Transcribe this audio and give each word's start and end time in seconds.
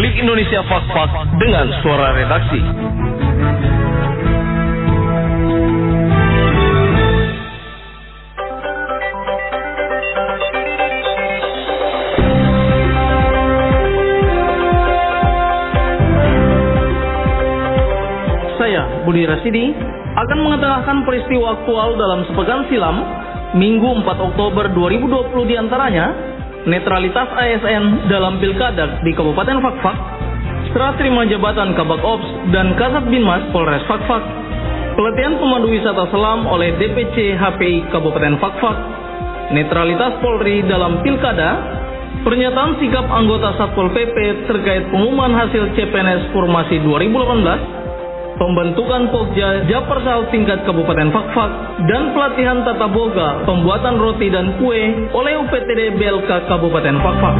Republik 0.00 0.16
Indonesia 0.16 0.64
Fak-Fak 0.64 1.12
dengan 1.36 1.66
suara 1.84 2.16
redaksi. 2.16 2.60
Saya, 18.56 19.04
Budi 19.04 19.28
Rasidi, 19.28 19.76
akan 20.16 20.38
mengetengahkan 20.40 21.04
peristiwa 21.04 21.60
aktual 21.60 22.00
dalam 22.00 22.24
sepekan 22.24 22.64
silam, 22.72 23.04
Minggu 23.52 24.00
4 24.00 24.16
Oktober 24.16 24.64
2020 24.72 25.44
di 25.44 25.60
antaranya, 25.60 26.29
netralitas 26.68 27.28
ASN 27.32 28.10
dalam 28.12 28.36
pilkada 28.42 29.00
di 29.00 29.12
Kabupaten 29.16 29.60
Fakfak, 29.64 29.96
serah 30.72 30.92
terima 31.00 31.24
jabatan 31.24 31.72
Kabak 31.72 32.02
Ops 32.04 32.28
dan 32.52 32.76
Kasat 32.76 33.08
Binmas 33.08 33.48
Polres 33.54 33.84
Fakfak, 33.88 34.20
pelatihan 34.98 35.40
pemandu 35.40 35.72
wisata 35.72 36.04
selam 36.12 36.44
oleh 36.44 36.76
DPC 36.76 37.40
HPI 37.40 37.88
Kabupaten 37.88 38.36
Fakfak, 38.36 38.76
netralitas 39.56 40.20
Polri 40.20 40.60
dalam 40.68 41.00
pilkada, 41.00 41.50
pernyataan 42.20 42.76
sikap 42.76 43.08
anggota 43.08 43.56
Satpol 43.56 43.88
PP 43.96 44.44
terkait 44.44 44.84
pengumuman 44.92 45.32
hasil 45.32 45.72
CPNS 45.72 46.28
Formasi 46.36 46.76
2018, 46.84 47.79
pembentukan 48.40 49.12
Pokja 49.12 49.68
Japersal 49.68 50.32
tingkat 50.32 50.64
Kabupaten 50.64 51.12
Fakfak, 51.12 51.50
dan 51.84 52.16
pelatihan 52.16 52.64
tata 52.64 52.88
boga 52.88 53.44
pembuatan 53.44 54.00
roti 54.00 54.32
dan 54.32 54.56
kue 54.56 55.12
oleh 55.12 55.36
UPTD 55.44 56.00
BLK 56.00 56.48
Kabupaten 56.48 56.96
Fakfak. 57.04 57.36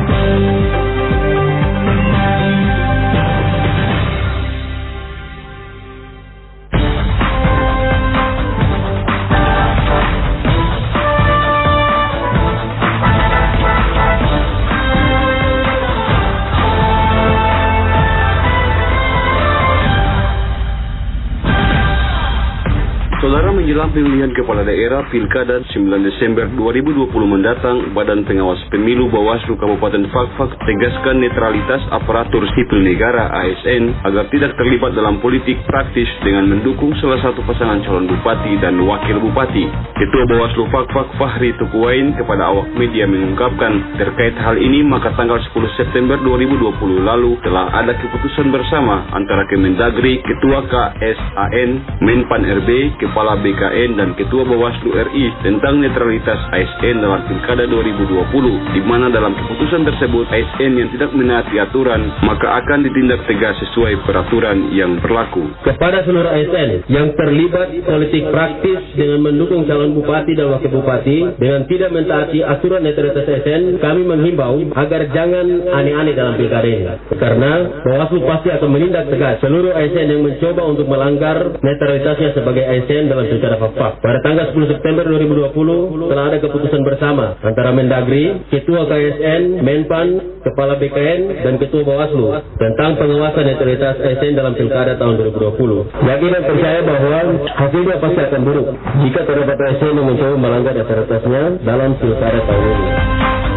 Saudara 23.30 23.54
menjelang 23.54 23.94
pemilihan 23.94 24.34
kepala 24.34 24.66
daerah 24.66 25.06
Pilkada 25.06 25.62
9 25.62 25.86
Desember 26.02 26.50
2020 26.50 27.14
mendatang, 27.30 27.94
Badan 27.94 28.26
Pengawas 28.26 28.58
Pemilu 28.74 29.06
Bawaslu 29.06 29.54
Kabupaten 29.54 30.02
Fakfak 30.10 30.58
tegaskan 30.58 31.22
netralitas 31.22 31.78
aparatur 31.94 32.42
sipil 32.58 32.82
negara 32.82 33.30
ASN 33.30 34.02
agar 34.02 34.26
tidak 34.34 34.58
terlibat 34.58 34.98
dalam 34.98 35.22
politik 35.22 35.62
praktis 35.62 36.10
dengan 36.26 36.50
mendukung 36.50 36.90
salah 36.98 37.22
satu 37.22 37.46
pasangan 37.46 37.78
calon 37.86 38.10
bupati 38.10 38.58
dan 38.58 38.82
wakil 38.82 39.22
bupati. 39.22 39.62
Ketua 39.94 40.26
Bawaslu 40.26 40.66
Fakfak 40.66 41.14
Fahri 41.14 41.54
Tukuwain 41.54 42.18
kepada 42.18 42.50
awak 42.50 42.74
media 42.74 43.06
mengungkapkan 43.06 43.94
terkait 43.94 44.34
hal 44.42 44.58
ini 44.58 44.82
maka 44.82 45.14
tanggal 45.14 45.38
10 45.38 45.78
September 45.78 46.18
2020 46.18 46.66
lalu 47.06 47.38
telah 47.46 47.78
ada 47.78 47.94
keputusan 47.94 48.50
bersama 48.50 49.06
antara 49.14 49.46
Kemendagri, 49.46 50.18
Ketua 50.18 50.66
KSAN, 50.66 52.02
Menpan 52.02 52.42
RB, 52.42 52.98
Kepala 52.98 53.19
BKN 53.20 54.00
dan 54.00 54.16
Ketua 54.16 54.48
Bawaslu 54.48 54.96
RI 54.96 55.28
tentang 55.44 55.84
netralitas 55.84 56.40
ASN 56.56 57.04
dalam 57.04 57.20
Pilkada 57.28 57.68
2020 57.68 58.72
di 58.72 58.80
mana 58.80 59.12
dalam 59.12 59.36
keputusan 59.36 59.84
tersebut 59.84 60.24
ASN 60.32 60.72
yang 60.80 60.88
tidak 60.96 61.10
menaati 61.12 61.60
aturan 61.60 62.08
maka 62.24 62.64
akan 62.64 62.86
ditindak 62.88 63.20
tegas 63.28 63.60
sesuai 63.68 64.08
peraturan 64.08 64.72
yang 64.72 64.96
berlaku. 65.04 65.44
kepada 65.66 66.00
seluruh 66.08 66.32
ASN 66.32 66.88
yang 66.88 67.12
terlibat 67.12 67.74
politik 67.84 68.24
praktis 68.32 68.80
dengan 68.96 69.20
mendukung 69.26 69.68
calon 69.68 69.92
bupati 69.92 70.32
dan 70.38 70.48
wakil 70.54 70.70
bupati 70.80 71.18
dengan 71.36 71.66
tidak 71.66 71.90
mentaati 71.90 72.40
aturan 72.40 72.80
netralitas 72.86 73.26
ASN, 73.26 73.82
kami 73.82 74.02
menghimbau 74.06 74.56
agar 74.78 75.10
jangan 75.10 75.46
aneh-aneh 75.68 76.14
dalam 76.14 76.34
pilkada 76.38 76.68
ini. 76.68 76.86
Karena 77.18 77.82
Bawaslu 77.84 78.22
pasti 78.24 78.48
akan 78.54 78.68
menindak 78.70 79.10
tegas 79.10 79.42
seluruh 79.42 79.74
ASN 79.74 80.06
yang 80.06 80.22
mencoba 80.22 80.62
untuk 80.64 80.86
melanggar 80.86 81.58
netralitasnya 81.60 82.32
sebagai 82.38 82.64
ASN 82.64 83.09
dalam 83.10 83.26
pilkada 83.26 83.58
Fakfak. 83.58 83.98
Pada 83.98 84.18
tanggal 84.22 84.46
10 84.54 84.70
September 84.70 85.02
2020 85.10 86.06
telah 86.06 86.24
ada 86.30 86.38
keputusan 86.38 86.80
bersama 86.86 87.34
antara 87.42 87.74
Mendagri, 87.74 88.46
Ketua 88.54 88.86
KSN, 88.86 89.66
Menpan, 89.66 90.38
Kepala 90.46 90.78
BKN, 90.78 91.42
dan 91.42 91.54
Ketua 91.58 91.82
Bawaslu 91.82 92.30
tentang 92.56 92.94
pengawasan 92.94 93.44
netralitas 93.50 93.98
ASN 93.98 94.38
dalam 94.38 94.54
pilkada 94.54 94.94
tahun 94.94 95.18
2020. 95.34 95.90
Yakin 96.06 96.30
dan 96.30 96.42
percaya 96.46 96.80
bahwa 96.86 97.18
hasilnya 97.58 97.96
pasti 97.98 98.20
akan 98.22 98.40
buruk 98.46 98.66
jika 99.02 99.20
terdapat 99.26 99.56
ASN 99.58 99.98
yang 99.98 100.06
mencoba 100.06 100.36
melanggar 100.38 100.72
netralitasnya 100.78 101.42
dalam 101.66 101.98
pilkada 101.98 102.40
tahun 102.46 102.64
ini. 102.70 103.49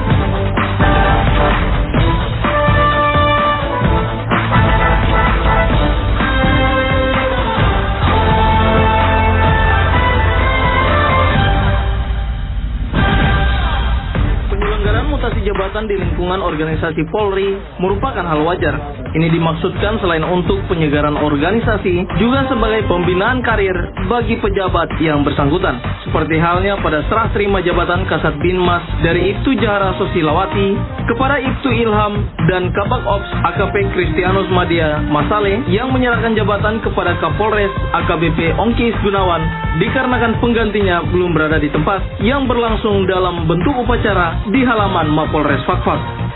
Lingkungan 16.24 16.40
organisasi 16.56 17.04
Polri 17.12 17.52
merupakan 17.84 18.24
hal 18.24 18.48
wajar. 18.48 19.03
Ini 19.14 19.30
dimaksudkan 19.30 20.02
selain 20.02 20.26
untuk 20.26 20.58
penyegaran 20.66 21.14
organisasi, 21.14 22.18
juga 22.18 22.50
sebagai 22.50 22.90
pembinaan 22.90 23.46
karir 23.46 23.94
bagi 24.10 24.42
pejabat 24.42 24.90
yang 25.06 25.22
bersangkutan. 25.22 25.78
Seperti 26.02 26.42
halnya 26.42 26.82
pada 26.82 27.06
serah 27.06 27.30
terima 27.30 27.62
jabatan 27.62 28.10
Kasat 28.10 28.42
Binmas 28.42 28.82
dari 29.06 29.38
Ibtu 29.38 29.54
Jahara 29.62 29.94
Sosilawati 30.02 30.74
kepada 31.06 31.38
Ibtu 31.38 31.70
Ilham 31.86 32.26
dan 32.50 32.74
Kabak 32.74 33.06
Ops 33.06 33.30
AKP 33.54 33.94
Kristianus 33.94 34.50
Madia 34.50 35.06
Masale 35.06 35.62
yang 35.70 35.94
menyerahkan 35.94 36.34
jabatan 36.34 36.82
kepada 36.82 37.14
Kapolres 37.22 37.70
AKBP 37.94 38.58
Ongkis 38.58 38.98
Gunawan 39.06 39.46
dikarenakan 39.78 40.42
penggantinya 40.42 41.06
belum 41.14 41.38
berada 41.38 41.62
di 41.62 41.70
tempat 41.70 42.02
yang 42.18 42.50
berlangsung 42.50 43.06
dalam 43.06 43.46
bentuk 43.46 43.78
upacara 43.78 44.42
di 44.50 44.66
halaman 44.66 45.06
Mapolres 45.14 45.62
Fakfak. 45.70 46.33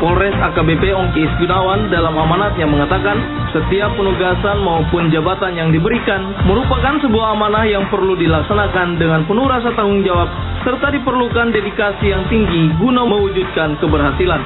Kapolres 0.00 0.32
AKBP 0.32 0.96
Ongki 0.96 1.28
Gunawan 1.44 1.92
dalam 1.92 2.16
amanatnya 2.16 2.64
mengatakan 2.64 3.20
setiap 3.52 3.92
penugasan 4.00 4.64
maupun 4.64 5.12
jabatan 5.12 5.52
yang 5.52 5.68
diberikan 5.68 6.24
merupakan 6.48 6.96
sebuah 7.04 7.36
amanah 7.36 7.68
yang 7.68 7.84
perlu 7.92 8.16
dilaksanakan 8.16 8.96
dengan 8.96 9.28
penuh 9.28 9.44
rasa 9.44 9.76
tanggung 9.76 10.00
jawab 10.00 10.24
serta 10.64 10.88
diperlukan 10.96 11.52
dedikasi 11.52 12.16
yang 12.16 12.24
tinggi 12.32 12.72
guna 12.80 13.04
mewujudkan 13.04 13.76
keberhasilan. 13.76 14.40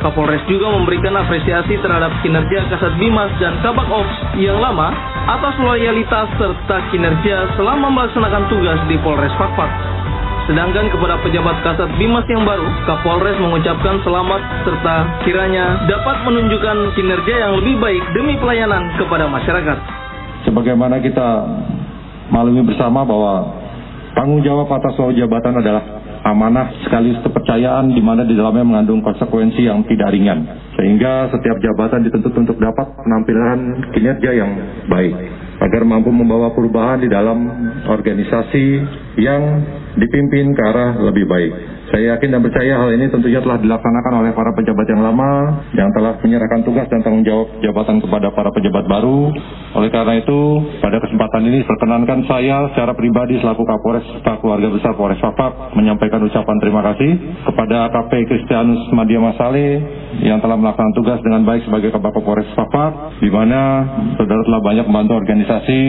Kapolres 0.00 0.40
juga 0.48 0.72
memberikan 0.72 1.12
apresiasi 1.12 1.76
terhadap 1.76 2.16
kinerja 2.24 2.64
Kasat 2.72 2.96
Bimas 2.96 3.36
dan 3.36 3.60
Kabak 3.60 3.92
Ops 3.92 4.40
yang 4.40 4.56
lama 4.56 4.96
atas 5.28 5.60
loyalitas 5.60 6.24
serta 6.40 6.88
kinerja 6.88 7.52
selama 7.60 7.92
melaksanakan 7.92 8.48
tugas 8.48 8.80
di 8.88 8.96
Polres 9.04 9.36
Fakfak. 9.36 9.95
Sedangkan 10.46 10.86
kepada 10.94 11.18
pejabat 11.26 11.58
Kasat 11.66 11.90
Bimas 11.98 12.22
yang 12.30 12.46
baru, 12.46 12.70
Kapolres 12.86 13.34
mengucapkan 13.42 13.98
selamat 14.06 14.62
serta 14.62 14.94
kiranya 15.26 15.90
dapat 15.90 16.22
menunjukkan 16.22 16.94
kinerja 16.94 17.34
yang 17.34 17.52
lebih 17.58 17.82
baik 17.82 18.02
demi 18.14 18.38
pelayanan 18.38 18.94
kepada 18.94 19.26
masyarakat. 19.26 19.78
sebagaimana 20.46 21.02
kita 21.02 21.26
maklumi 22.30 22.62
bersama 22.62 23.02
bahwa 23.02 23.50
tanggung 24.14 24.46
jawab 24.46 24.70
atas 24.70 24.94
suatu 24.94 25.10
jabatan 25.18 25.58
adalah 25.58 25.82
amanah 26.22 26.70
sekaligus 26.86 27.18
kepercayaan 27.26 27.90
di 27.90 27.98
mana 27.98 28.22
di 28.22 28.38
dalamnya 28.38 28.62
mengandung 28.62 29.02
konsekuensi 29.02 29.66
yang 29.66 29.82
tidak 29.90 30.14
ringan. 30.14 30.46
Sehingga 30.78 31.34
setiap 31.34 31.58
jabatan 31.58 32.06
dituntut 32.06 32.34
untuk 32.34 32.56
dapat 32.62 32.86
penampilan 33.02 33.90
kinerja 33.90 34.30
yang 34.30 34.50
baik 34.86 35.14
agar 35.58 35.82
mampu 35.82 36.14
membawa 36.14 36.54
perubahan 36.54 37.02
di 37.02 37.10
dalam 37.10 37.38
organisasi 37.90 38.66
yang 39.18 39.42
dipimpin 39.96 40.52
ke 40.52 40.62
arah 40.62 40.96
lebih 41.00 41.24
baik. 41.24 41.52
Saya 41.86 42.16
yakin 42.16 42.34
dan 42.34 42.40
percaya 42.42 42.82
hal 42.82 42.90
ini 42.98 43.06
tentunya 43.08 43.38
telah 43.38 43.62
dilaksanakan 43.62 44.12
oleh 44.20 44.32
para 44.34 44.50
pejabat 44.52 44.86
yang 44.90 45.06
lama 45.06 45.62
yang 45.72 45.88
telah 45.94 46.18
menyerahkan 46.18 46.66
tugas 46.66 46.90
dan 46.90 47.00
tanggung 47.06 47.22
jawab 47.22 47.46
jabatan 47.62 48.02
kepada 48.02 48.28
para 48.34 48.50
pejabat 48.50 48.84
baru. 48.90 49.30
Oleh 49.78 49.90
karena 49.94 50.18
itu, 50.18 50.40
pada 50.82 50.98
kesempatan 50.98 51.46
ini 51.46 51.62
perkenankan 51.62 52.26
saya 52.26 52.68
secara 52.74 52.92
pribadi 52.92 53.38
selaku 53.38 53.62
Kapolres 53.62 54.04
serta 54.18 54.42
keluarga 54.42 54.68
besar 54.68 54.92
Polres 54.98 55.22
Papak 55.22 55.78
menyampaikan 55.78 56.20
ucapan 56.26 56.56
terima 56.58 56.82
kasih 56.92 57.10
kepada 57.46 57.88
AKP 57.88 58.12
Kristianus 58.28 58.82
Madia 58.90 59.22
Masale 59.22 59.68
yang 60.26 60.42
telah 60.42 60.58
melaksanakan 60.58 60.94
tugas 60.98 61.18
dengan 61.22 61.46
baik 61.46 61.64
sebagai 61.64 61.94
Kabak 61.94 62.18
Polres 62.18 62.50
Papak, 62.58 63.22
di 63.22 63.30
mana 63.30 63.86
saudara 64.18 64.42
telah 64.42 64.60
banyak 64.60 64.84
membantu 64.90 65.14
organisasi 65.22 65.80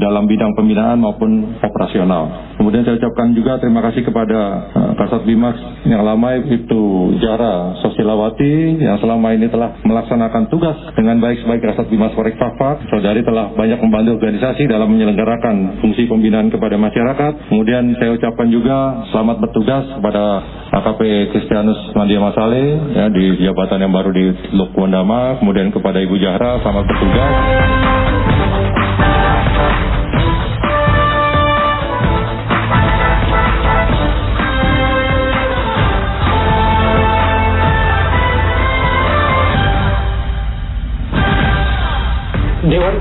dalam 0.00 0.24
bidang 0.24 0.56
pembinaan 0.56 0.98
maupun 0.98 1.60
operasional. 1.60 2.56
Kemudian 2.56 2.86
saya 2.86 2.96
ucapkan 2.96 3.34
juga 3.34 3.58
terima 3.58 3.82
kasih 3.84 4.06
kepada 4.06 4.40
uh, 4.70 4.92
Kasat 4.96 5.26
Bima 5.26 5.42
Mas 5.42 5.58
yang 5.82 6.06
lama 6.06 6.38
itu 6.38 6.82
Jara 7.18 7.74
Sosilawati 7.82 8.78
yang 8.78 8.94
selama 9.02 9.34
ini 9.34 9.50
telah 9.50 9.74
melaksanakan 9.82 10.46
tugas 10.46 10.78
dengan 10.94 11.18
baik 11.18 11.42
sebagai 11.42 11.74
Kasat 11.74 11.90
Bimas 11.90 12.14
Korek 12.14 12.38
Fakfak. 12.38 12.86
Saudari 12.86 13.26
telah 13.26 13.50
banyak 13.58 13.82
membantu 13.82 14.22
organisasi 14.22 14.70
dalam 14.70 14.86
menyelenggarakan 14.94 15.82
fungsi 15.82 16.06
pembinaan 16.06 16.54
kepada 16.54 16.78
masyarakat. 16.78 17.50
Kemudian 17.50 17.98
saya 17.98 18.14
ucapkan 18.14 18.48
juga 18.54 19.02
selamat 19.10 19.36
bertugas 19.42 19.84
kepada 19.98 20.24
AKP 20.70 21.00
Kristianus 21.34 21.90
Mandia 21.98 22.22
Masale 22.22 22.64
ya, 22.94 23.10
di 23.10 23.42
jabatan 23.62 23.86
yang 23.86 23.94
baru 23.94 24.10
di 24.10 24.26
Lukwandama. 24.58 25.38
Kemudian 25.38 25.70
kepada 25.70 26.02
Ibu 26.02 26.18
Jahra 26.18 26.58
selamat 26.66 26.82
bertugas. 26.82 28.31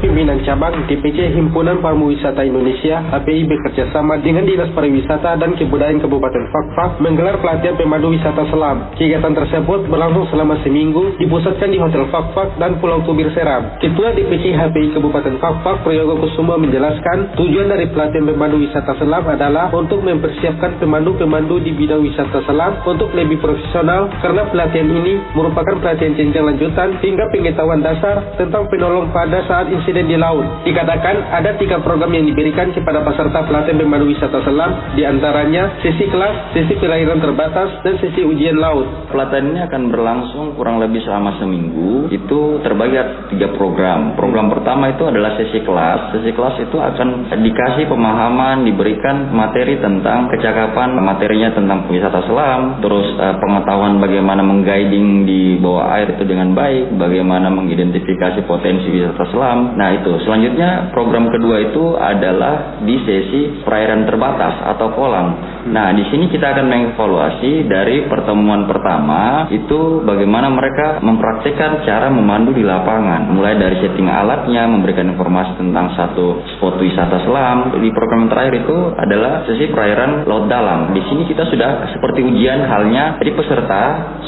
Pimpinan 0.01 0.41
Cabang 0.41 0.89
DPC 0.89 1.37
Himpunan 1.37 1.77
Pariwisata 1.77 2.41
Indonesia 2.41 3.05
HPI 3.13 3.45
bekerjasama 3.45 4.17
dengan 4.17 4.49
Dinas 4.49 4.73
Pariwisata 4.73 5.37
dan 5.37 5.53
Kebudayaan 5.53 6.01
Kabupaten 6.01 6.49
Fakfak 6.49 6.97
menggelar 7.05 7.37
pelatihan 7.37 7.77
pemandu 7.77 8.09
wisata 8.09 8.49
selam. 8.49 8.89
Kegiatan 8.97 9.29
tersebut 9.37 9.85
berlangsung 9.85 10.25
selama 10.33 10.57
seminggu 10.65 11.13
dipusatkan 11.21 11.69
di 11.69 11.77
Hotel 11.77 12.09
Fakfak 12.09 12.57
dan 12.57 12.81
Pulau 12.81 13.05
Tubir 13.05 13.29
Seram. 13.37 13.77
Ketua 13.77 14.17
DPC 14.17 14.57
HPI 14.57 14.97
Kabupaten 14.97 15.37
Fakfak 15.37 15.85
Priyogo 15.85 16.17
Kusuma 16.17 16.57
menjelaskan 16.57 17.37
tujuan 17.37 17.69
dari 17.69 17.85
pelatihan 17.93 18.25
pemandu 18.25 18.57
wisata 18.57 18.97
selam 18.97 19.21
adalah 19.29 19.69
untuk 19.69 20.01
mempersiapkan 20.01 20.81
pemandu-pemandu 20.81 21.61
di 21.61 21.77
bidang 21.77 22.01
wisata 22.01 22.41
selam 22.49 22.81
untuk 22.89 23.13
lebih 23.13 23.37
profesional 23.37 24.09
karena 24.17 24.49
pelatihan 24.49 24.89
ini 24.89 25.21
merupakan 25.37 25.77
pelatihan 25.77 26.17
jenjang 26.17 26.49
lanjutan 26.49 26.97
hingga 26.97 27.29
pengetahuan 27.29 27.85
dasar 27.85 28.33
tentang 28.41 28.65
penolong 28.65 29.13
pada 29.13 29.45
saat 29.45 29.69
insiden 29.69 29.90
di 29.99 30.15
laut. 30.15 30.63
Dikatakan 30.63 31.35
ada 31.35 31.59
tiga 31.59 31.83
program 31.83 32.15
yang 32.15 32.23
diberikan 32.31 32.71
kepada 32.71 33.03
peserta 33.03 33.43
pelatihan 33.43 33.83
pemandu 33.83 34.07
wisata 34.07 34.39
selam, 34.47 34.95
di 34.95 35.03
antaranya 35.03 35.83
sesi 35.83 36.07
kelas, 36.07 36.55
sesi 36.55 36.79
pelayaran 36.79 37.19
terbatas, 37.19 37.83
dan 37.83 37.99
sesi 37.99 38.23
ujian 38.23 38.55
laut. 38.55 39.11
Pelatihan 39.11 39.51
ini 39.51 39.59
akan 39.67 39.81
berlangsung 39.91 40.45
kurang 40.55 40.79
lebih 40.79 41.03
selama 41.03 41.35
seminggu. 41.37 42.07
Itu 42.07 42.63
terbagi 42.63 42.95
atas 42.95 43.27
tiga 43.35 43.51
program. 43.59 44.15
Program 44.15 44.47
pertama 44.47 44.95
itu 44.95 45.03
adalah 45.03 45.35
sesi 45.35 45.59
kelas. 45.59 46.15
Sesi 46.15 46.31
kelas 46.31 46.55
itu 46.63 46.77
akan 46.79 47.27
dikasih 47.35 47.91
pemahaman, 47.91 48.63
diberikan 48.63 49.35
materi 49.35 49.75
tentang 49.83 50.31
kecakapan 50.31 51.01
materinya 51.01 51.49
tentang 51.51 51.89
wisata 51.89 52.23
selam, 52.29 52.79
terus 52.79 53.17
uh, 53.17 53.35
pengetahuan 53.41 53.97
bagaimana 53.97 54.45
mengguiding 54.45 55.25
di 55.25 55.57
bawah 55.57 55.91
air 55.97 56.13
itu 56.13 56.23
dengan 56.23 56.53
baik, 56.53 56.95
bagaimana 56.95 57.49
mengidentifikasi 57.49 58.45
potensi 58.45 58.87
wisata 58.93 59.25
selam. 59.33 59.73
Nah 59.81 59.97
itu 59.97 60.13
selanjutnya 60.21 60.93
program 60.93 61.25
kedua 61.33 61.57
itu 61.57 61.97
adalah 61.97 62.77
di 62.85 63.01
sesi 63.01 63.65
perairan 63.65 64.05
terbatas 64.05 64.61
atau 64.77 64.93
kolam. 64.93 65.33
Nah 65.73 65.89
di 65.97 66.05
sini 66.13 66.29
kita 66.29 66.53
akan 66.53 66.69
mengevaluasi 66.69 67.65
dari 67.65 68.05
pertemuan 68.05 68.69
pertama 68.69 69.49
itu 69.49 70.05
bagaimana 70.05 70.53
mereka 70.53 71.01
mempraktikkan 71.01 71.81
cara 71.81 72.13
memandu 72.13 72.53
di 72.53 72.61
lapangan. 72.61 73.33
Mulai 73.33 73.57
dari 73.57 73.81
setting 73.81 74.05
alatnya, 74.05 74.69
memberikan 74.69 75.09
informasi 75.17 75.57
tentang 75.57 75.97
satu 75.97 76.45
spot 76.57 76.77
wisata 76.77 77.25
selam. 77.25 77.73
Di 77.81 77.89
program 77.89 78.29
terakhir 78.29 78.61
itu 78.61 78.77
adalah 78.93 79.49
sesi 79.49 79.65
perairan 79.73 80.29
laut 80.29 80.45
dalam. 80.45 80.93
Di 80.93 81.01
sini 81.09 81.25
kita 81.25 81.49
sudah 81.49 81.89
seperti 81.89 82.21
ujian 82.21 82.69
halnya, 82.69 83.17
jadi 83.17 83.33
peserta 83.33 83.81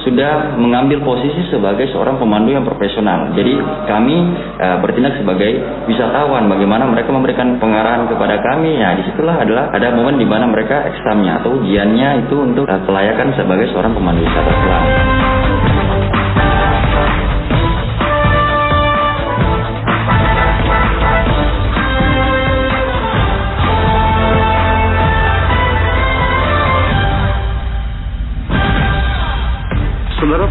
sudah 0.04 0.60
mengambil 0.60 1.02
posisi 1.02 1.48
sebagai 1.50 1.90
seorang 1.92 2.20
pemandu 2.20 2.54
yang 2.54 2.68
profesional. 2.68 3.32
Jadi 3.34 3.56
kami 3.88 4.18
e, 4.60 4.68
bertindak 4.84 5.20
sebagai 5.20 5.52
wisatawan. 5.88 6.48
Bagaimana 6.52 6.88
mereka 6.88 7.10
memberikan 7.12 7.58
pengarahan 7.58 8.06
kepada 8.08 8.40
kami. 8.44 8.80
Ya 8.80 8.96
di 9.00 9.04
situlah 9.08 9.40
adalah 9.42 9.72
ada 9.72 9.96
momen 9.96 10.20
di 10.20 10.28
mana 10.28 10.48
mereka 10.48 10.84
eksamnya 10.88 11.42
atau 11.42 11.58
ujiannya 11.60 12.28
itu 12.28 12.36
untuk 12.36 12.68
e, 12.68 12.76
kelayakan 12.84 13.36
sebagai 13.36 13.72
seorang 13.72 13.96
pemandu 13.96 14.24
wisata 14.24 14.52
selam. 14.52 15.43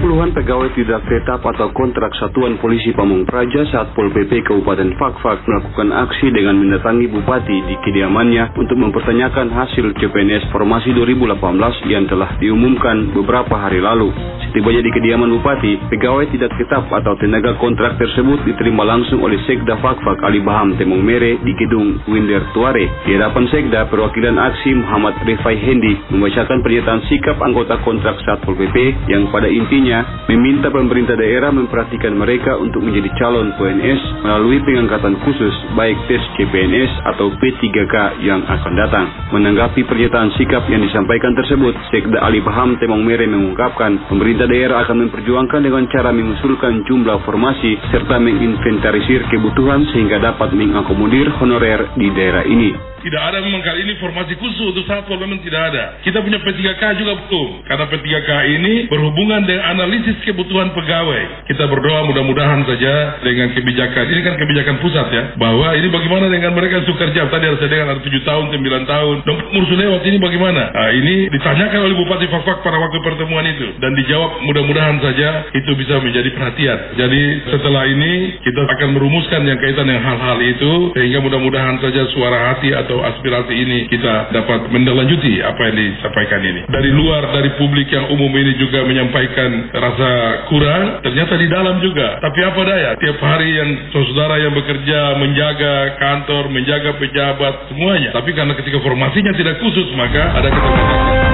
Puluhan 0.03 0.35
pegawai 0.35 0.75
tidak 0.75 1.07
tetap 1.07 1.39
atau 1.47 1.71
kontrak 1.71 2.11
Satuan 2.19 2.59
Polisi 2.59 2.91
Pamung 2.91 3.23
Praja 3.23 3.63
Satpol 3.71 4.11
PP 4.11 4.43
Kabupaten 4.43 4.99
Fakfak 4.99 5.47
melakukan 5.47 5.95
aksi 5.95 6.27
dengan 6.35 6.59
mendatangi 6.59 7.07
Bupati 7.07 7.71
di 7.71 7.79
kediamannya 7.87 8.59
untuk 8.59 8.83
mempertanyakan 8.83 9.55
hasil 9.55 9.95
CPNS 9.95 10.51
Formasi 10.51 10.91
2018 10.99 11.87
yang 11.87 12.11
telah 12.11 12.35
diumumkan 12.43 13.15
beberapa 13.15 13.55
hari 13.55 13.79
lalu. 13.79 14.11
Setibanya 14.51 14.83
di 14.83 14.91
kediaman 14.91 15.31
Bupati, 15.39 15.79
pegawai 15.87 16.27
tidak 16.35 16.51
tetap 16.59 16.91
atau 16.91 17.15
tenaga 17.23 17.55
kontrak 17.63 17.95
tersebut 17.95 18.43
diterima 18.43 18.83
langsung 18.83 19.23
oleh 19.23 19.39
Sekda 19.47 19.79
Fakfak 19.79 20.19
Ali 20.27 20.43
Baham 20.43 20.75
Temong 20.75 20.99
Mere 20.99 21.39
di 21.39 21.53
gedung 21.55 22.03
Winder 22.11 22.43
Tuare. 22.51 22.91
Di 23.07 23.15
hadapan 23.15 23.47
Sekda, 23.55 23.87
perwakilan 23.87 24.35
aksi 24.35 24.83
Muhammad 24.83 25.15
Rifai 25.23 25.57
Hendi 25.63 25.95
membacakan 26.11 26.59
pernyataan 26.59 27.01
sikap 27.07 27.39
anggota 27.39 27.79
kontrak 27.87 28.19
Satpol 28.27 28.59
PP 28.59 29.07
yang 29.07 29.31
pada 29.31 29.47
intinya 29.47 29.92
meminta 30.31 30.73
pemerintah 30.73 31.13
daerah 31.19 31.53
memperhatikan 31.53 32.17
mereka 32.17 32.57
untuk 32.57 32.81
menjadi 32.81 33.13
calon 33.21 33.53
PNS 33.61 34.25
melalui 34.25 34.63
pengangkatan 34.65 35.21
khusus 35.27 35.53
baik 35.77 35.99
tes 36.09 36.23
CPNS 36.39 36.93
atau 37.13 37.29
P3K 37.37 38.25
yang 38.25 38.41
akan 38.49 38.73
datang. 38.79 39.07
Menanggapi 39.35 39.85
pernyataan 39.85 40.33
sikap 40.41 40.65
yang 40.73 40.81
disampaikan 40.81 41.37
tersebut, 41.37 41.77
Sekda 41.93 42.25
Ali 42.25 42.41
Baham 42.41 42.81
Temong 42.81 43.05
Mere 43.05 43.29
mengungkapkan 43.29 44.09
pemerintah 44.09 44.49
daerah 44.49 44.89
akan 44.89 45.09
memperjuangkan 45.09 45.61
dengan 45.61 45.85
cara 45.93 46.15
mengusulkan 46.15 46.87
jumlah 46.89 47.21
formasi 47.29 47.77
serta 47.93 48.17
menginventarisir 48.17 49.29
kebutuhan 49.29 49.85
sehingga 49.93 50.23
dapat 50.23 50.55
mengakomodir 50.57 51.29
honorer 51.37 51.93
di 51.99 52.09
daerah 52.15 52.47
ini. 52.49 52.93
Tidak 53.03 53.19
ada 53.19 53.43
memang 53.43 53.67
kali 53.67 53.83
ini 53.83 53.99
formasi 53.99 54.39
khusus 54.39 54.63
untuk 54.63 54.87
satpol 54.87 55.19
memang 55.19 55.43
tidak 55.43 55.75
ada. 55.75 55.99
Kita 56.07 56.23
punya 56.23 56.39
P3K 56.39 56.83
juga 57.03 57.19
betul. 57.19 57.67
Karena 57.67 57.91
P3K 57.91 58.31
ini 58.47 58.87
berhubungan 58.87 59.43
dengan 59.43 59.75
analisis 59.83 60.17
kebutuhan 60.23 60.71
pegawai. 60.73 61.51
Kita 61.51 61.67
berdoa 61.67 62.07
mudah-mudahan 62.07 62.63
saja 62.63 63.19
dengan 63.27 63.51
kebijakan. 63.51 64.05
Ini 64.07 64.21
kan 64.23 64.35
kebijakan 64.39 64.77
pusat 64.79 65.07
ya. 65.11 65.23
Bahwa 65.35 65.75
ini 65.75 65.91
bagaimana 65.91 66.31
dengan 66.31 66.55
mereka 66.55 66.79
yang 66.79 66.87
suka 66.87 67.11
kerja. 67.11 67.27
Tadi 67.27 67.45
saya 67.59 67.67
dengar 67.67 67.99
ada 67.99 68.03
7 68.07 68.23
tahun, 68.23 68.45
9 68.55 68.87
tahun. 68.87 69.17
Dan 69.27 69.35
Mursu 69.51 69.75
lewat 69.75 70.03
ini 70.07 70.17
bagaimana? 70.23 70.63
Nah, 70.71 70.91
ini 70.95 71.27
ditanyakan 71.35 71.81
oleh 71.83 71.97
Bupati 71.99 72.27
Fakfak 72.31 72.63
pada 72.63 72.79
waktu 72.79 72.99
pertemuan 73.03 73.43
itu. 73.51 73.67
Dan 73.83 73.91
dijawab 73.99 74.39
mudah-mudahan 74.47 75.03
saja 75.03 75.51
itu 75.51 75.71
bisa 75.75 75.99
menjadi 75.99 76.31
perhatian. 76.31 76.79
Jadi 76.95 77.23
setelah 77.51 77.83
ini 77.91 78.39
kita 78.47 78.63
akan 78.79 78.89
merumuskan 78.95 79.43
yang 79.51 79.59
kaitan 79.59 79.91
dengan 79.91 80.05
hal-hal 80.07 80.39
itu. 80.47 80.73
Sehingga 80.95 81.19
mudah-mudahan 81.19 81.83
saja 81.83 82.07
suara 82.15 82.55
hati 82.55 82.71
atau 82.71 83.03
aspirasi 83.03 83.51
ini 83.51 83.79
kita 83.91 84.31
dapat 84.31 84.71
mendelanjuti 84.71 85.43
apa 85.43 85.61
yang 85.73 85.77
disampaikan 85.77 86.41
ini. 86.47 86.61
Dari 86.71 86.91
luar, 86.95 87.35
dari 87.35 87.51
publik 87.59 87.91
yang 87.91 88.07
umum 88.15 88.31
ini 88.31 88.55
juga 88.61 88.87
menyampaikan 88.87 89.72
rasa 89.73 90.11
kurang, 90.53 91.01
ternyata 91.01 91.35
di 91.41 91.49
dalam 91.49 91.81
juga. 91.81 92.21
Tapi 92.21 92.41
apa 92.45 92.61
daya, 92.61 92.91
tiap 93.01 93.19
hari 93.25 93.49
yang 93.57 93.71
saudara 93.89 94.37
yang 94.37 94.53
bekerja 94.53 95.17
menjaga 95.17 95.75
kantor, 95.97 96.53
menjaga 96.53 96.91
pejabat, 97.01 97.73
semuanya. 97.73 98.13
Tapi 98.13 98.31
karena 98.37 98.53
ketika 98.61 98.79
formasinya 98.85 99.33
tidak 99.33 99.57
khusus, 99.65 99.89
maka 99.97 100.23
ada 100.37 100.49
keterbatasan. 100.53 101.32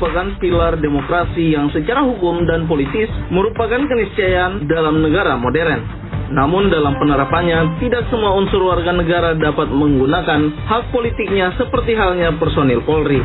Merupakan 0.00 0.32
pilar 0.40 0.80
demokrasi 0.80 1.52
yang 1.52 1.68
secara 1.76 2.00
hukum 2.00 2.48
dan 2.48 2.64
politis 2.64 3.12
merupakan 3.28 3.84
keniscayaan 3.84 4.64
dalam 4.64 5.04
negara 5.04 5.36
modern. 5.36 5.84
Namun 6.32 6.72
dalam 6.72 6.96
penerapannya, 6.96 7.84
tidak 7.84 8.08
semua 8.08 8.32
unsur 8.32 8.64
warga 8.64 8.96
negara 8.96 9.36
dapat 9.36 9.68
menggunakan 9.68 10.56
hak 10.64 10.88
politiknya 10.88 11.52
seperti 11.60 11.92
halnya 12.00 12.32
personil 12.40 12.80
Polri. 12.80 13.20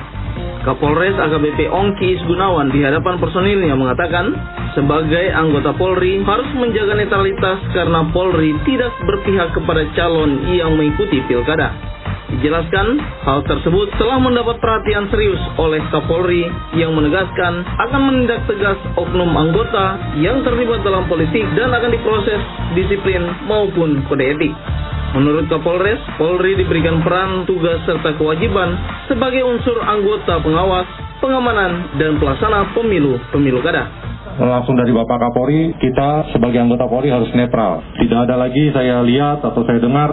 Kapolres 0.68 1.16
AKBP 1.16 1.72
Ongki 1.72 2.20
Gunawan 2.28 2.68
di 2.76 2.84
hadapan 2.84 3.24
personilnya 3.24 3.72
mengatakan, 3.80 4.36
sebagai 4.76 5.32
anggota 5.32 5.72
Polri 5.80 6.20
harus 6.28 6.50
menjaga 6.60 7.00
netralitas 7.00 7.64
karena 7.72 8.04
Polri 8.12 8.52
tidak 8.68 8.92
berpihak 9.00 9.56
kepada 9.56 9.88
calon 9.96 10.44
yang 10.52 10.76
mengikuti 10.76 11.24
pilkada. 11.24 11.72
Dijelaskan, 12.46 13.02
hal 13.26 13.42
tersebut 13.50 13.90
telah 13.98 14.22
mendapat 14.22 14.62
perhatian 14.62 15.10
serius 15.10 15.42
oleh 15.58 15.82
Kapolri 15.90 16.46
yang 16.78 16.94
menegaskan 16.94 17.66
akan 17.66 18.02
menindak 18.06 18.46
tegas 18.46 18.78
oknum 18.94 19.34
anggota 19.34 19.98
yang 20.22 20.46
terlibat 20.46 20.86
dalam 20.86 21.10
politik 21.10 21.42
dan 21.58 21.74
akan 21.74 21.90
diproses 21.90 22.38
disiplin 22.78 23.26
maupun 23.50 24.06
kode 24.06 24.38
etik. 24.38 24.54
Menurut 25.18 25.50
Kapolres, 25.50 25.98
Polri 26.22 26.54
diberikan 26.54 27.02
peran, 27.02 27.50
tugas, 27.50 27.82
serta 27.82 28.14
kewajiban 28.14 28.78
sebagai 29.10 29.42
unsur 29.42 29.82
anggota 29.82 30.38
pengawas, 30.38 30.86
pengamanan, 31.26 31.98
dan 31.98 32.22
pelaksana 32.22 32.78
pemilu-pemilu 32.78 33.58
kada 33.66 34.05
langsung 34.40 34.76
dari 34.76 34.92
Bapak 34.92 35.18
Kapolri, 35.20 35.72
kita 35.80 36.36
sebagai 36.36 36.60
anggota 36.60 36.88
Polri 36.92 37.08
harus 37.08 37.32
netral. 37.32 37.80
Tidak 37.96 38.20
ada 38.28 38.36
lagi 38.36 38.68
saya 38.76 39.00
lihat 39.00 39.40
atau 39.40 39.64
saya 39.64 39.80
dengar, 39.80 40.12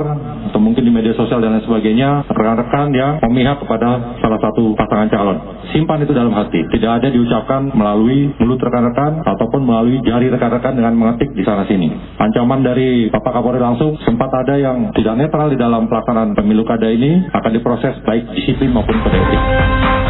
atau 0.50 0.60
mungkin 0.62 0.86
di 0.86 0.92
media 0.94 1.10
sosial 1.18 1.42
dan 1.42 1.58
lain 1.58 1.64
sebagainya, 1.66 2.30
rekan-rekan 2.30 2.94
yang 2.94 3.18
memihak 3.26 3.58
kepada 3.58 4.18
salah 4.22 4.38
satu 4.38 4.78
pasangan 4.78 5.08
calon. 5.10 5.38
Simpan 5.74 6.06
itu 6.06 6.14
dalam 6.14 6.30
hati. 6.36 6.62
Tidak 6.70 6.90
ada 6.90 7.08
diucapkan 7.10 7.74
melalui 7.74 8.30
mulut 8.38 8.62
rekan-rekan 8.62 9.26
ataupun 9.26 9.60
melalui 9.66 9.98
jari 10.06 10.30
rekan-rekan 10.30 10.78
dengan 10.78 10.94
mengetik 10.94 11.34
di 11.34 11.42
sana 11.42 11.66
sini. 11.66 11.90
Ancaman 12.20 12.62
dari 12.62 13.10
Bapak 13.10 13.34
Kapolri 13.34 13.58
langsung 13.58 13.98
sempat 14.06 14.30
ada 14.30 14.54
yang 14.54 14.94
tidak 14.94 15.18
netral 15.18 15.50
di 15.50 15.58
dalam 15.58 15.90
pelaksanaan 15.90 16.36
pemilu 16.38 16.62
kada 16.62 16.86
ini 16.92 17.26
akan 17.32 17.50
diproses 17.50 17.98
baik 18.06 18.30
disiplin 18.36 18.70
maupun 18.70 18.94
kode. 19.02 20.01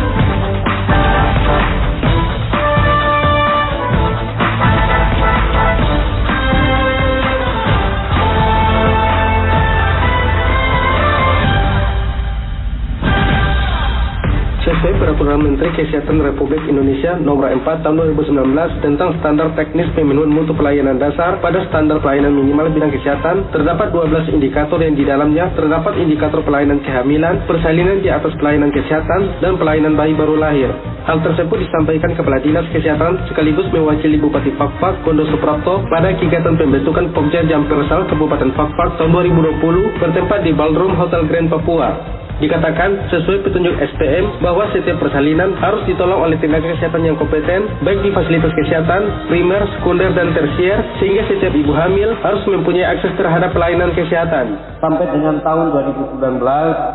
Peraturan 15.22 15.54
Menteri 15.54 15.70
Kesehatan 15.78 16.18
Republik 16.18 16.66
Indonesia 16.66 17.14
Nomor 17.14 17.46
4 17.46 17.62
Tahun 17.62 17.94
2019 17.94 18.42
tentang 18.82 19.14
Standar 19.22 19.54
Teknis 19.54 19.86
Pemiluan 19.94 20.34
Mutu 20.34 20.50
Pelayanan 20.50 20.98
Dasar 20.98 21.38
pada 21.38 21.62
Standar 21.70 22.02
Pelayanan 22.02 22.34
Minimal 22.34 22.74
Bidang 22.74 22.90
Kesehatan, 22.90 23.46
terdapat 23.54 23.94
12 23.94 24.34
indikator 24.34 24.82
yang 24.82 24.98
di 24.98 25.06
dalamnya 25.06 25.46
terdapat 25.54 25.94
indikator 26.02 26.42
pelayanan 26.42 26.82
kehamilan, 26.82 27.38
persalinan 27.46 28.02
di 28.02 28.10
atas 28.10 28.34
pelayanan 28.34 28.74
kesehatan, 28.74 29.38
dan 29.38 29.54
pelayanan 29.62 29.94
bayi 29.94 30.10
baru 30.18 30.34
lahir. 30.34 30.74
Hal 31.06 31.22
tersebut 31.22 31.70
disampaikan 31.70 32.18
Kepala 32.18 32.42
Dinas 32.42 32.66
Kesehatan 32.74 33.22
sekaligus 33.30 33.70
mewakili 33.70 34.18
Bupati 34.18 34.50
Fakfak 34.58 35.06
Kondo 35.06 35.22
Suprapto 35.30 35.86
pada 35.86 36.18
kegiatan 36.18 36.58
pembentukan 36.58 37.14
Pokja 37.14 37.46
Jampersal 37.46 38.10
Kabupaten 38.10 38.50
Fakfak 38.58 38.98
tahun 38.98 39.14
2020 39.14 40.02
bertempat 40.02 40.42
di 40.42 40.50
Ballroom 40.50 40.98
Hotel 40.98 41.30
Grand 41.30 41.46
Papua. 41.46 42.21
Dikatakan 42.42 43.06
sesuai 43.06 43.46
petunjuk 43.46 43.70
SPM 43.78 44.42
bahwa 44.42 44.66
setiap 44.74 44.98
persalinan 44.98 45.54
harus 45.62 45.86
ditolong 45.86 46.26
oleh 46.26 46.34
tenaga 46.42 46.74
kesehatan 46.74 47.06
yang 47.06 47.14
kompeten 47.14 47.70
baik 47.86 48.02
di 48.02 48.10
fasilitas 48.10 48.50
kesehatan, 48.58 49.30
primer, 49.30 49.62
sekunder, 49.78 50.10
dan 50.10 50.34
tersier 50.34 50.82
sehingga 50.98 51.22
setiap 51.30 51.54
ibu 51.54 51.70
hamil 51.70 52.18
harus 52.18 52.42
mempunyai 52.50 52.98
akses 52.98 53.14
terhadap 53.14 53.54
pelayanan 53.54 53.94
kesehatan. 53.94 54.58
Sampai 54.82 55.06
dengan 55.14 55.38
tahun 55.46 55.70
2019 56.18 56.42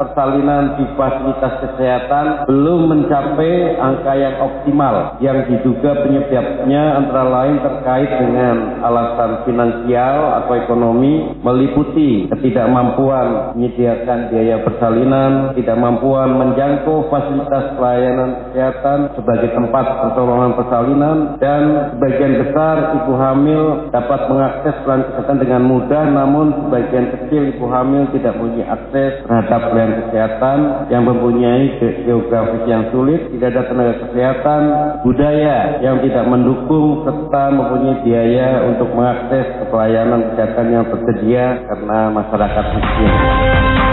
persalinan 0.03 0.63
di 0.75 0.85
fasilitas 0.99 1.53
kesehatan 1.63 2.25
belum 2.51 2.81
mencapai 2.91 3.79
angka 3.79 4.13
yang 4.19 4.35
optimal 4.43 5.15
yang 5.23 5.47
diduga 5.47 6.03
penyebabnya 6.03 6.99
antara 6.99 7.23
lain 7.23 7.63
terkait 7.63 8.11
dengan 8.19 8.83
alasan 8.83 9.47
finansial 9.47 10.43
atau 10.43 10.53
ekonomi 10.59 11.39
meliputi 11.39 12.27
ketidakmampuan 12.35 13.55
menyediakan 13.55 14.27
biaya 14.27 14.59
persalinan 14.67 15.36
tidak 15.57 15.77
mampuan 15.77 16.35
menjangkau 16.37 17.09
fasilitas 17.09 17.75
pelayanan 17.75 18.49
kesehatan 18.49 18.99
sebagai 19.17 19.49
tempat 19.53 19.85
pertolongan 20.05 20.51
persalinan 20.57 21.17
dan 21.41 21.93
sebagian 21.95 22.33
besar 22.45 22.75
ibu 23.03 23.13
hamil 23.17 23.63
dapat 23.89 24.21
mengakses 24.29 24.75
pelayanan 24.83 25.05
kesehatan 25.11 25.37
dengan 25.41 25.61
mudah 25.65 26.03
namun 26.07 26.45
sebagian 26.67 27.05
kecil 27.13 27.41
ibu 27.55 27.65
hamil 27.69 28.03
tidak 28.15 28.33
punya 28.37 28.65
akses 28.67 29.13
terhadap 29.25 29.61
pelayanan 29.71 29.97
kesehatan 30.07 30.57
yang 30.87 31.03
mempunyai 31.03 31.65
geografis 32.03 32.63
yang 32.67 32.83
sulit, 32.91 33.31
tidak 33.35 33.47
ada 33.55 33.63
tenaga 33.69 33.93
kesehatan, 34.07 34.61
budaya 35.03 35.57
yang 35.83 35.97
tidak 36.03 36.25
mendukung 36.27 37.03
serta 37.07 37.43
mempunyai 37.51 38.01
biaya 38.03 38.49
untuk 38.69 38.89
mengakses 38.93 39.47
pelayanan 39.69 40.33
kesehatan 40.33 40.67
yang 40.71 40.85
tersedia 40.87 41.45
karena 41.67 41.99
masyarakat 42.11 42.65
miskin. 42.75 43.86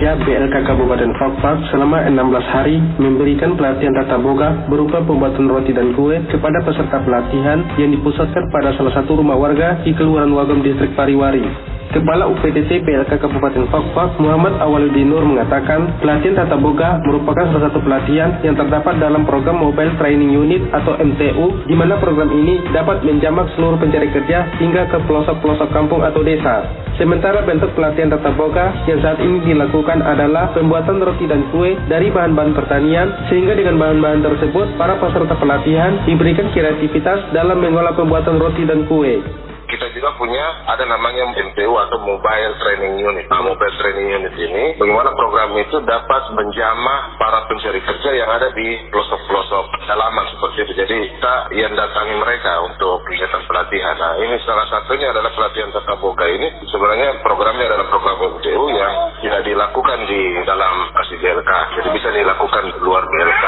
Kerja 0.00 0.16
BLK 0.16 0.64
Kabupaten 0.64 1.12
Fakfak 1.12 1.60
selama 1.68 2.08
16 2.08 2.16
hari 2.48 2.80
memberikan 2.96 3.52
pelatihan 3.52 3.92
tata 3.92 4.16
boga 4.16 4.64
berupa 4.72 5.04
pembuatan 5.04 5.44
roti 5.44 5.76
dan 5.76 5.92
kue 5.92 6.16
kepada 6.32 6.56
peserta 6.64 7.04
pelatihan 7.04 7.60
yang 7.76 7.92
dipusatkan 7.92 8.48
pada 8.48 8.72
salah 8.80 8.96
satu 8.96 9.20
rumah 9.20 9.36
warga 9.36 9.76
di 9.84 9.92
Kelurahan 9.92 10.32
Wagam 10.32 10.64
Distrik 10.64 10.96
Pariwari. 10.96 11.44
Kepala 11.90 12.22
UPTT 12.30 12.86
PLK 12.86 13.18
Kabupaten 13.18 13.66
Fakfak 13.66 14.14
Muhammad 14.22 14.62
Awaludin 14.62 15.10
Nur 15.10 15.26
mengatakan 15.26 15.90
pelatihan 15.98 16.38
tata 16.38 16.54
boga 16.54 17.02
merupakan 17.02 17.50
salah 17.50 17.66
satu 17.66 17.82
pelatihan 17.82 18.38
yang 18.46 18.54
terdapat 18.54 19.02
dalam 19.02 19.26
program 19.26 19.58
Mobile 19.58 19.98
Training 19.98 20.30
Unit 20.30 20.62
atau 20.70 20.94
MTU 20.94 21.66
di 21.66 21.74
mana 21.74 21.98
program 21.98 22.30
ini 22.30 22.62
dapat 22.70 23.02
menjamak 23.02 23.50
seluruh 23.58 23.74
pencari 23.74 24.06
kerja 24.06 24.46
hingga 24.62 24.86
ke 24.86 25.02
pelosok-pelosok 25.02 25.66
kampung 25.74 26.06
atau 26.06 26.22
desa. 26.22 26.62
Sementara 26.94 27.42
bentuk 27.42 27.74
pelatihan 27.74 28.14
tata 28.14 28.38
boga 28.38 28.70
yang 28.86 29.02
saat 29.02 29.18
ini 29.18 29.42
dilakukan 29.50 29.98
adalah 29.98 30.54
pembuatan 30.54 31.02
roti 31.02 31.26
dan 31.26 31.42
kue 31.50 31.74
dari 31.90 32.06
bahan-bahan 32.14 32.54
pertanian 32.54 33.10
sehingga 33.26 33.58
dengan 33.58 33.82
bahan-bahan 33.82 34.22
tersebut 34.22 34.78
para 34.78 34.94
peserta 34.94 35.34
pelatihan 35.34 36.06
diberikan 36.06 36.54
kreativitas 36.54 37.34
dalam 37.34 37.58
mengolah 37.58 37.98
pembuatan 37.98 38.38
roti 38.38 38.62
dan 38.62 38.86
kue 38.86 39.49
kita 39.70 39.86
juga 39.94 40.10
punya 40.18 40.66
ada 40.66 40.82
namanya 40.82 41.30
MTU 41.30 41.72
atau 41.78 41.98
Mobile 42.02 42.52
Training 42.58 43.06
Unit. 43.06 43.24
Nah, 43.30 43.46
Mobile 43.46 43.76
Training 43.78 44.08
Unit 44.18 44.34
ini 44.34 44.64
bagaimana 44.76 45.14
program 45.14 45.54
itu 45.56 45.78
dapat 45.86 46.34
menjamah 46.34 47.14
para 47.16 47.46
pencari 47.46 47.78
kerja 47.78 48.10
yang 48.10 48.30
ada 48.34 48.50
di 48.50 48.90
pelosok-pelosok 48.90 49.64
pedalaman 49.78 50.26
seperti 50.34 50.58
itu. 50.66 50.72
Jadi 50.74 50.96
kita 51.14 51.34
yang 51.54 51.72
datangi 51.78 52.14
mereka 52.18 52.52
untuk 52.66 53.06
kegiatan 53.06 53.42
pelatihan. 53.46 53.94
Nah, 53.94 54.12
ini 54.18 54.36
salah 54.42 54.66
satunya 54.66 55.14
adalah 55.14 55.30
pelatihan 55.32 55.70
tata 55.70 55.94
boga 56.02 56.26
ini. 56.26 56.50
Sebenarnya 56.66 57.22
programnya 57.22 57.70
adalah 57.70 57.86
program 57.86 58.18
MTU 58.42 58.64
yang 58.74 58.92
tidak 59.22 59.46
dilakukan 59.46 59.98
di 60.10 60.20
dalam 60.42 60.74
kasih. 60.98 61.18
Jadi 61.20 61.88
bisa 61.94 62.08
dilakukan 62.10 62.64
di 62.74 62.80
luar 62.80 63.04
BLK 63.04 63.44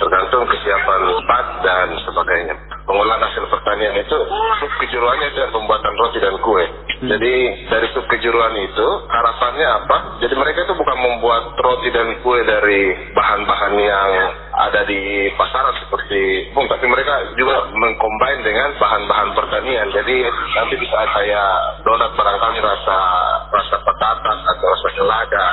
tergantung 0.00 0.48
kesiapan 0.48 1.00
tempat 1.12 1.44
dan 1.62 1.86
sebagainya 2.02 2.54
pengolahan 2.82 3.22
hasil 3.22 3.44
pertanian 3.72 4.04
itu 4.04 4.18
sub 4.60 4.72
kejuruannya 4.84 5.32
itu 5.32 5.40
pembuatan 5.48 5.96
roti 5.96 6.20
dan 6.20 6.36
kue. 6.44 6.60
Hmm. 6.60 7.08
Jadi 7.08 7.34
dari 7.72 7.88
sub 7.96 8.04
kejuruan 8.04 8.52
itu 8.60 8.86
harapannya 9.08 9.68
apa? 9.80 9.96
Jadi 10.20 10.36
mereka 10.36 10.68
itu 10.68 10.76
bukan 10.76 10.98
membuat 11.00 11.56
roti 11.56 11.88
dan 11.88 12.20
kue 12.20 12.44
dari 12.44 12.92
bahan-bahan 13.16 13.74
yang 13.80 14.10
ada 14.52 14.84
di 14.84 15.32
pasaran 15.40 15.72
seperti 15.80 16.52
bung, 16.52 16.68
tapi 16.68 16.84
mereka 16.84 17.32
juga 17.32 17.72
mengcombine 17.72 18.44
dengan 18.44 18.76
bahan-bahan 18.76 19.40
pertanian. 19.40 19.88
Jadi 19.88 20.20
nanti 20.52 20.74
bisa 20.76 21.08
kayak 21.16 21.52
donat 21.88 22.12
barangkali 22.12 22.60
rasa 22.60 22.98
rasa 23.48 23.76
petatas 23.80 24.38
atau 24.52 24.66
rasa 24.68 24.88
selada. 25.00 25.48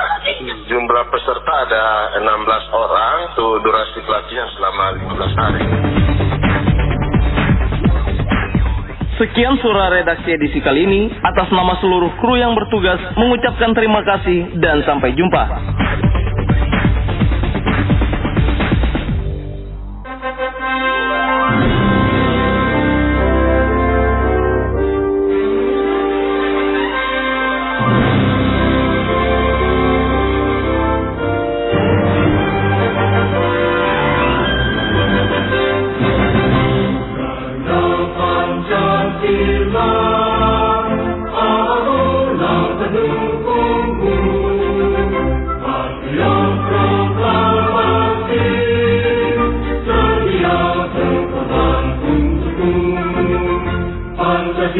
Jumlah 0.68 1.08
peserta 1.08 1.52
ada 1.64 1.84
16 2.20 2.68
orang, 2.68 3.16
tuh 3.32 3.64
durasi 3.64 4.04
pelatihan 4.04 4.48
selama 4.60 4.84
15 5.08 5.40
hari. 5.40 5.64
Sekian 9.20 9.60
suara 9.60 9.92
redaksi 9.92 10.32
edisi 10.32 10.64
kali 10.64 10.88
ini. 10.88 11.12
Atas 11.20 11.52
nama 11.52 11.76
seluruh 11.76 12.16
kru 12.16 12.40
yang 12.40 12.56
bertugas 12.56 12.96
mengucapkan 13.20 13.76
terima 13.76 14.00
kasih 14.00 14.56
dan 14.56 14.80
sampai 14.88 15.12
jumpa. 15.12 15.44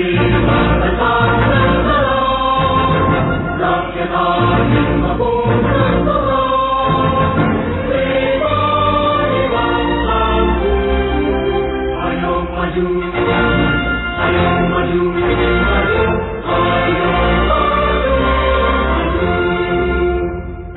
you. 0.00 0.30